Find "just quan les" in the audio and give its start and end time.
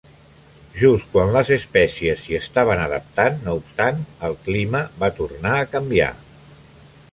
0.83-1.51